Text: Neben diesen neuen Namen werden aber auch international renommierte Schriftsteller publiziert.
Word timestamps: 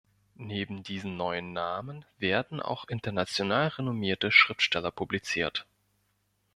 Neben 0.39 0.81
diesen 0.81 1.15
neuen 1.15 1.53
Namen 1.53 2.05
werden 2.17 2.59
aber 2.59 2.71
auch 2.71 2.87
international 2.89 3.67
renommierte 3.67 4.31
Schriftsteller 4.31 4.89
publiziert. 4.89 5.67